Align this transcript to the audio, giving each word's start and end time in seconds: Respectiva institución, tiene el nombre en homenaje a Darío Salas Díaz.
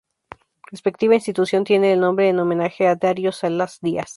Respectiva 0.71 1.13
institución, 1.13 1.63
tiene 1.63 1.93
el 1.93 1.99
nombre 1.99 2.27
en 2.27 2.39
homenaje 2.39 2.87
a 2.87 2.95
Darío 2.95 3.31
Salas 3.31 3.77
Díaz. 3.81 4.09